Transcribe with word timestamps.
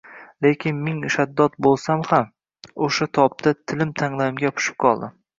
lekin 0.43 0.77
ming 0.85 1.01
shaddod 1.15 1.57
boʼlsam 1.65 2.01
ham 2.11 2.25
oʼsha 2.87 3.07
tobda 3.17 3.53
tilim 3.73 3.91
tanglayimga 4.03 4.47
yopishib 4.49 4.77
qoldi. 4.85 5.11